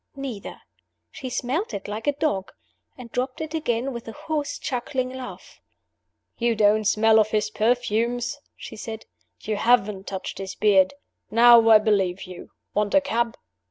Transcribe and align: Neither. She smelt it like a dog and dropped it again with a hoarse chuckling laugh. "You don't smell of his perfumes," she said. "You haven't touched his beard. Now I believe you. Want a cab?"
Neither. 0.15 0.63
She 1.11 1.29
smelt 1.29 1.75
it 1.75 1.87
like 1.87 2.07
a 2.07 2.11
dog 2.13 2.51
and 2.97 3.11
dropped 3.11 3.39
it 3.39 3.53
again 3.53 3.93
with 3.93 4.07
a 4.07 4.13
hoarse 4.13 4.57
chuckling 4.57 5.11
laugh. 5.11 5.59
"You 6.39 6.55
don't 6.55 6.85
smell 6.85 7.19
of 7.19 7.27
his 7.29 7.51
perfumes," 7.51 8.39
she 8.55 8.75
said. 8.75 9.05
"You 9.41 9.57
haven't 9.57 10.07
touched 10.07 10.39
his 10.39 10.55
beard. 10.55 10.95
Now 11.29 11.69
I 11.69 11.77
believe 11.77 12.23
you. 12.23 12.49
Want 12.73 12.95
a 12.95 13.01
cab?" 13.01 13.37